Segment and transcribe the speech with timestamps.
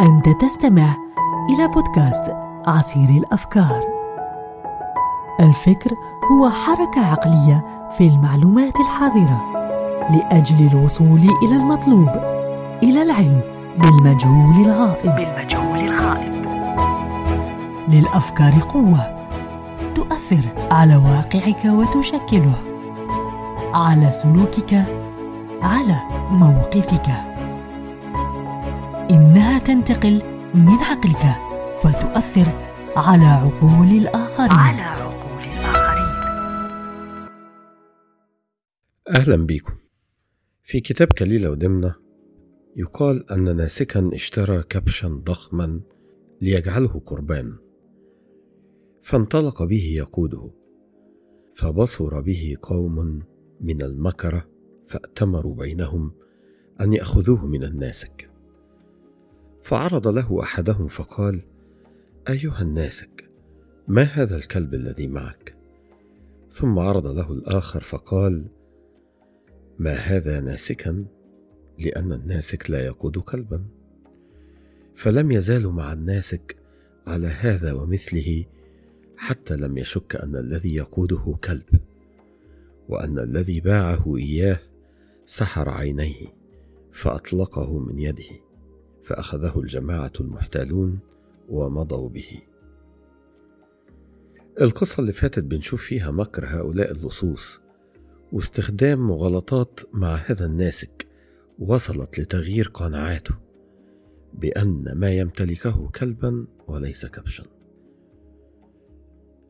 [0.00, 0.96] أنت تستمع
[1.50, 3.80] إلى بودكاست عصير الأفكار.
[5.40, 5.94] الفكر
[6.32, 9.40] هو حركة عقلية في المعلومات الحاضرة
[10.10, 12.08] لأجل الوصول إلى المطلوب،
[12.82, 13.40] إلى العلم
[13.78, 15.14] بالمجهول الغائب.
[15.14, 16.34] بالمجهول الغائب.
[17.88, 19.26] للأفكار قوة
[19.94, 22.54] تؤثر على واقعك وتشكله،
[23.74, 24.84] على سلوكك،
[25.62, 25.96] على
[26.30, 27.29] موقفك.
[29.70, 30.14] تنتقل
[30.54, 31.22] من عقلك
[31.82, 32.52] فتؤثر
[32.96, 34.50] على عقول الآخرين.
[34.50, 36.10] على عقول الآخرين.
[39.08, 39.72] أهلا بكم
[40.62, 41.94] في كتاب كليلة ودمنة
[42.76, 45.80] يقال أن ناسكا اشترى كبشا ضخما
[46.40, 47.58] ليجعله قربان.
[49.02, 50.50] فانطلق به يقوده.
[51.54, 53.22] فبصر به قوم
[53.60, 54.48] من المكرة
[54.86, 56.12] فأتمروا بينهم
[56.80, 58.29] أن يأخذوه من الناسك.
[59.62, 61.40] فعرض له أحدهم فقال
[62.28, 63.30] أيها الناسك
[63.88, 65.56] ما هذا الكلب الذي معك؟
[66.50, 68.50] ثم عرض له الآخر فقال
[69.78, 71.04] ما هذا ناسكا؟
[71.78, 73.64] لأن الناسك لا يقود كلبا.
[74.94, 76.56] فلم يزالوا مع الناسك
[77.06, 78.44] على هذا ومثله
[79.16, 81.80] حتى لم يشك أن الذي يقوده كلب
[82.88, 84.60] وأن الذي باعه إياه
[85.26, 86.26] سحر عينيه
[86.92, 88.49] فأطلقه من يده.
[89.02, 90.98] فأخذه الجماعة المحتالون
[91.48, 92.42] ومضوا به.
[94.60, 97.60] القصة اللي فاتت بنشوف فيها مكر هؤلاء اللصوص
[98.32, 101.06] واستخدام مغالطات مع هذا الناسك
[101.58, 103.34] وصلت لتغيير قناعاته
[104.34, 107.44] بأن ما يمتلكه كلبا وليس كبشا.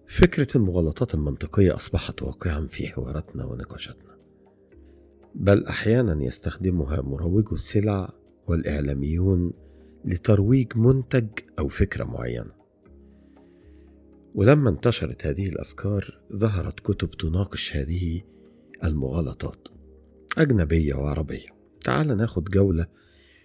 [0.09, 4.17] فكرة المغالطات المنطقية أصبحت واقعا في حواراتنا ونقاشاتنا.
[5.34, 8.12] بل أحيانا يستخدمها مروجو السلع
[8.51, 9.53] والإعلاميون
[10.05, 12.53] لترويج منتج أو فكرة معينة.
[14.34, 18.22] ولما انتشرت هذه الأفكار ظهرت كتب تناقش هذه
[18.84, 19.69] المغالطات
[20.38, 21.47] أجنبية وعربية.
[21.81, 22.87] تعال ناخد جولة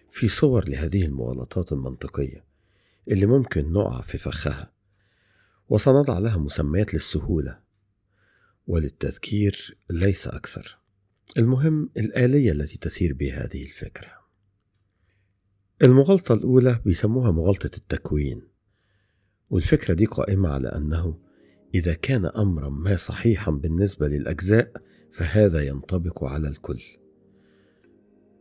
[0.10, 2.46] في صور لهذه المغالطات المنطقية
[3.08, 4.72] اللي ممكن نقع في فخها
[5.70, 7.60] وسنضع لها مسميات للسهولة
[8.68, 10.80] وللتذكير ليس أكثر.
[11.38, 14.25] المهم الآلية التي تسير بها هذه الفكرة.
[15.84, 18.42] المغالطة الأولى بيسموها مغالطة التكوين
[19.50, 21.18] والفكرة دي قائمة على أنه
[21.76, 24.72] إذا كان أمرا ما صحيحا بالنسبة للأجزاء
[25.12, 26.82] فهذا ينطبق على الكل.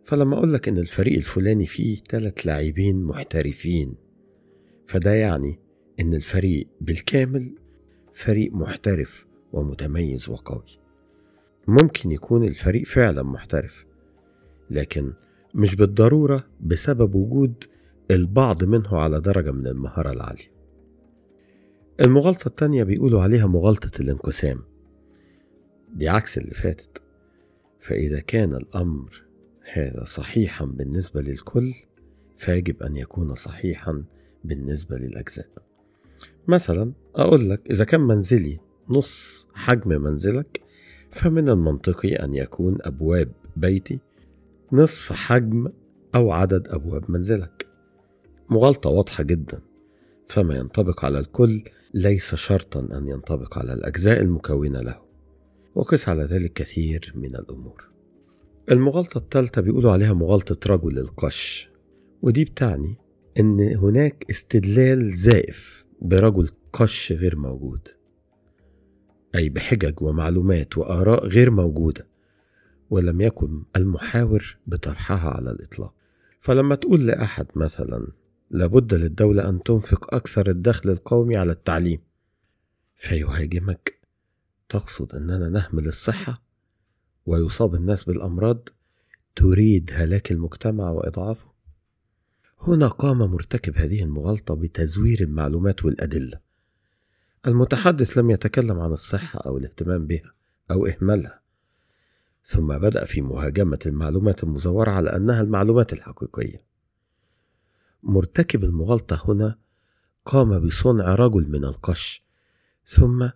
[0.04, 3.94] فلما أقول لك إن الفريق الفلاني فيه ثلاث لاعبين محترفين
[4.86, 5.58] فده يعني
[6.00, 7.54] إن الفريق بالكامل
[8.12, 10.78] فريق محترف ومتميز وقوي.
[11.68, 13.86] ممكن يكون الفريق فعلا محترف
[14.70, 15.12] لكن
[15.54, 17.64] مش بالضرورة بسبب وجود
[18.10, 20.54] البعض منه على درجة من المهارة العالية.
[22.00, 24.62] المغالطة التانية بيقولوا عليها مغالطة الانقسام.
[25.94, 27.02] دي عكس اللي فاتت.
[27.80, 29.22] فإذا كان الأمر
[29.72, 31.74] هذا صحيحا بالنسبة للكل
[32.36, 34.04] فيجب أن يكون صحيحا
[34.44, 35.48] بالنسبة للأجزاء.
[36.48, 40.60] مثلا أقول لك إذا كان منزلي نص حجم منزلك
[41.10, 43.98] فمن المنطقي أن يكون أبواب بيتي
[44.74, 45.68] نصف حجم
[46.14, 47.66] أو عدد أبواب منزلك.
[48.50, 49.60] مغالطة واضحة جدا
[50.28, 51.64] فما ينطبق على الكل
[51.94, 55.00] ليس شرطا أن ينطبق على الأجزاء المكونة له
[55.74, 57.90] وقس على ذلك كثير من الأمور.
[58.70, 61.70] المغالطة الثالثة بيقولوا عليها مغالطة رجل القش
[62.22, 62.96] ودي بتعني
[63.40, 67.88] إن هناك استدلال زائف برجل قش غير موجود
[69.34, 72.13] أي بحجج ومعلومات وآراء غير موجودة.
[72.90, 75.94] ولم يكن المحاور بطرحها على الإطلاق.
[76.40, 78.06] فلما تقول لأحد مثلا
[78.50, 82.00] لابد للدولة أن تنفق أكثر الدخل القومي على التعليم.
[82.94, 84.00] فيهاجمك.
[84.68, 86.42] تقصد أننا نهمل الصحة؟
[87.26, 88.68] ويصاب الناس بالأمراض؟
[89.36, 91.54] تريد هلاك المجتمع وإضعافه؟
[92.60, 96.40] هنا قام مرتكب هذه المغالطة بتزوير المعلومات والأدلة.
[97.46, 100.34] المتحدث لم يتكلم عن الصحة أو الاهتمام بها
[100.70, 101.43] أو إهمالها.
[102.44, 106.58] ثم بدأ في مهاجمة المعلومات المزورة على أنها المعلومات الحقيقية.
[108.02, 109.58] مرتكب المغالطة هنا
[110.24, 112.24] قام بصنع رجل من القش
[112.86, 113.28] ثم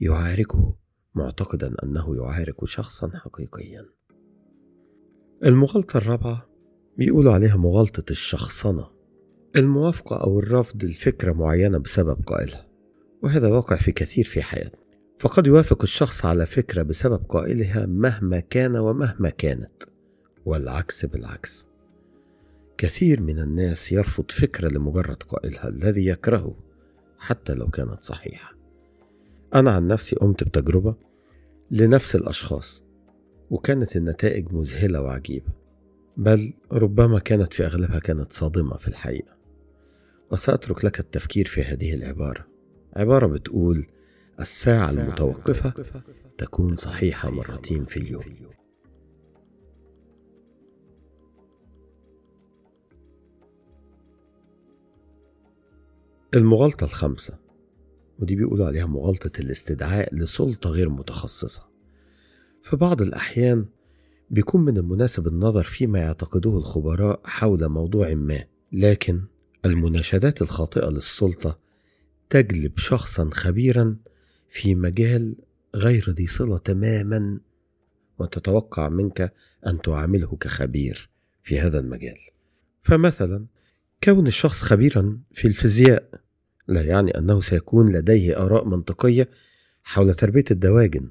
[0.00, 0.76] يعاركه
[1.14, 3.86] معتقدا أنه يعارك شخصا حقيقيا.
[5.44, 6.48] المغالطة الرابعة
[6.98, 8.90] بيقولوا عليها مغالطة الشخصنة
[9.56, 12.68] الموافقة أو الرفض لفكرة معينة بسبب قائلها
[13.22, 14.83] وهذا واقع في كثير في حياتنا
[15.18, 19.82] فقد يوافق الشخص على فكرة بسبب قائلها مهما كان ومهما كانت
[20.44, 21.66] والعكس بالعكس.
[22.78, 26.54] كثير من الناس يرفض فكرة لمجرد قائلها الذي يكرهه
[27.18, 28.54] حتى لو كانت صحيحة.
[29.54, 30.94] أنا عن نفسي قمت بتجربة
[31.70, 32.84] لنفس الأشخاص
[33.50, 35.52] وكانت النتائج مذهلة وعجيبة
[36.16, 39.34] بل ربما كانت في أغلبها كانت صادمة في الحقيقة.
[40.32, 42.46] وسأترك لك التفكير في هذه العبارة.
[42.96, 43.86] عبارة بتقول
[44.40, 45.72] الساعة المتوقفة
[46.38, 48.24] تكون صحيحة مرتين في اليوم.
[56.34, 57.38] المغالطة الخامسة
[58.18, 61.68] ودي بيقولوا عليها مغالطة الاستدعاء لسلطة غير متخصصة.
[62.62, 63.66] في بعض الأحيان
[64.30, 69.22] بيكون من المناسب النظر فيما يعتقده الخبراء حول موضوع ما لكن
[69.64, 71.58] المناشدات الخاطئة للسلطة
[72.30, 73.96] تجلب شخصا خبيرا
[74.54, 75.34] في مجال
[75.74, 77.40] غير ذي صلة تماما
[78.18, 79.34] وتتوقع منك
[79.66, 81.10] أن تعامله كخبير
[81.42, 82.18] في هذا المجال.
[82.82, 83.46] فمثلا
[84.04, 86.20] كون الشخص خبيرا في الفيزياء
[86.68, 89.28] لا يعني أنه سيكون لديه آراء منطقية
[89.82, 91.10] حول تربية الدواجن.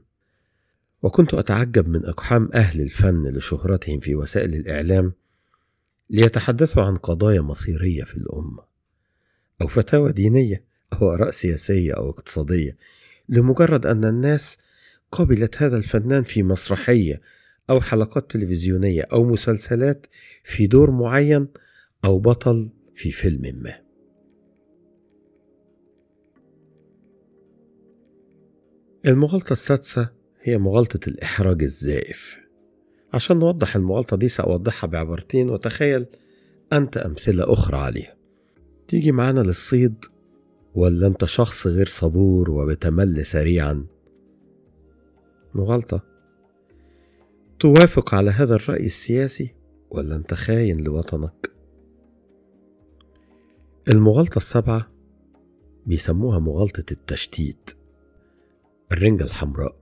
[1.01, 5.13] وكنت أتعجب من إقحام أهل الفن لشهرتهم في وسائل الإعلام
[6.10, 8.63] ليتحدثوا عن قضايا مصيرية في الأمة
[9.62, 10.63] أو فتاوى دينية
[10.94, 12.78] أو آراء سياسية أو اقتصادية.
[13.30, 14.58] لمجرد أن الناس
[15.12, 17.22] قبلت هذا الفنان في مسرحية
[17.70, 20.08] أو حلقات تلفزيونية أو مسلسلات
[20.44, 21.48] في دور معين
[22.06, 23.84] أو بطل في فيلم ما.
[29.06, 30.10] المغالطة السادسة
[30.42, 32.38] هي مغالطة الإحراج الزائف.
[33.14, 36.06] عشان نوضح المغالطة دي سأوضحها بعبارتين وتخيل
[36.74, 38.16] أنت أمثلة أخرى عليها.
[38.88, 40.06] تيجي معانا للصيد
[40.75, 43.86] ولا أنت شخص غير صبور وبتمل سريعا؟
[45.56, 46.02] مغالطة.
[47.60, 49.56] توافق على هذا الرأي السياسي
[49.92, 51.52] ولا أنت خاين لوطنك؟
[53.88, 54.92] المغالطة السبعة
[55.86, 57.70] بيسموها مغالطة التشتيت
[58.92, 59.75] الرنجة الحمراء.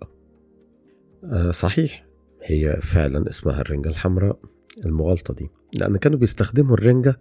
[1.23, 2.05] آه صحيح
[2.43, 4.39] هي فعلا اسمها الرنجة الحمراء
[4.85, 7.19] المغالطة دي لأن كانوا بيستخدموا الرنجة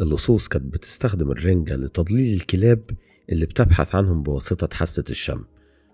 [0.00, 2.90] اللصوص كانت بتستخدم الرنجة لتضليل الكلاب
[3.30, 5.44] اللي بتبحث عنهم بواسطة حاسة الشم.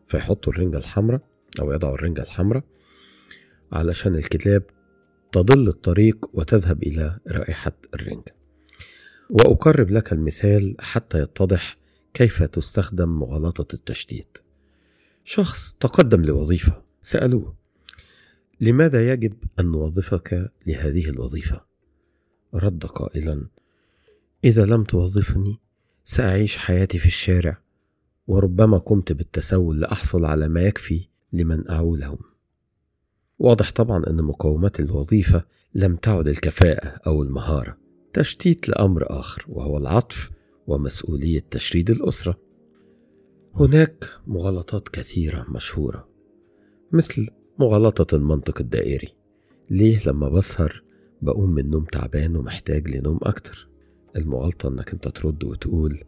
[0.08, 1.20] فيحطوا الرنجة الحمراء
[1.60, 2.64] أو يضعوا الرنجة الحمراء
[3.72, 4.62] علشان الكلاب
[5.32, 8.34] تضل الطريق وتذهب إلى رائحة الرنجة.
[9.30, 11.78] وأقرب لك المثال حتى يتضح
[12.14, 14.38] كيف تستخدم مغالطة التشتيت.
[15.24, 17.54] شخص تقدم لوظيفة سألوه
[18.60, 21.64] لماذا يجب أن نوظفك لهذه الوظيفة؟
[22.54, 23.46] رد قائلا
[24.44, 25.60] إذا لم توظفني
[26.04, 27.58] سأعيش حياتي في الشارع
[28.26, 32.18] وربما قمت بالتسول لأحصل على ما يكفي لمن أعولهم.
[33.38, 35.44] واضح طبعا أن مقومات الوظيفة
[35.74, 37.78] لم تعد الكفاءة أو المهارة.
[38.12, 40.30] تشتيت لأمر آخر وهو العطف
[40.66, 42.40] ومسؤولية تشريد الأسرة.
[43.54, 46.08] هناك مغالطات كثيرة مشهورة
[46.92, 49.08] مثل مغالطة المنطق الدائري.
[49.70, 50.82] ليه لما بسهر
[51.22, 53.73] بقوم من النوم تعبان ومحتاج لنوم أكتر؟
[54.16, 56.04] المغالطة إنك أنت ترد وتقول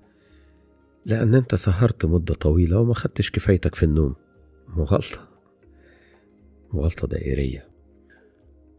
[1.06, 4.14] لأن أنت سهرت مدة طويلة وما خدتش كفايتك في النوم.
[4.68, 5.28] مغالطة.
[6.72, 7.68] مغالطة دائرية.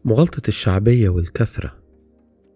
[0.04, 1.78] مغالطة الشعبية والكثرة.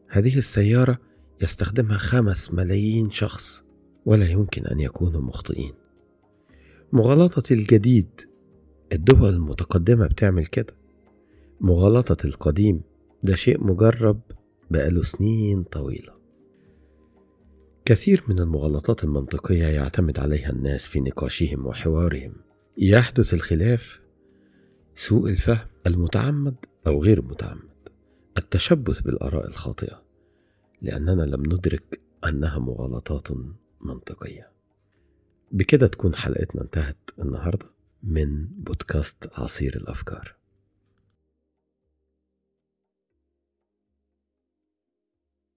[0.08, 0.98] هذه السيارة
[1.42, 3.64] يستخدمها خمس ملايين شخص
[4.06, 5.72] ولا يمكن أن يكونوا مخطئين.
[6.92, 8.20] مغالطة الجديد.
[8.92, 10.76] الدول المتقدمة بتعمل كده.
[11.60, 12.80] مغالطة القديم.
[13.22, 14.20] ده شيء مجرب
[14.70, 16.21] بقاله سنين طويلة.
[17.84, 22.34] كثير من المغالطات المنطقية يعتمد عليها الناس في نقاشهم وحوارهم.
[22.78, 24.00] يحدث الخلاف
[24.94, 27.88] سوء الفهم المتعمد أو غير متعمد.
[28.38, 30.02] التشبث بالآراء الخاطئة
[30.82, 33.28] لأننا لم ندرك أنها مغالطات
[33.80, 34.52] منطقية.
[35.52, 37.66] بكده تكون حلقتنا انتهت النهارده
[38.02, 40.41] من بودكاست عصير الأفكار.